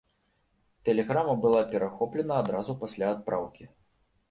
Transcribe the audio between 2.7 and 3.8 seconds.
пасля адпраўкі.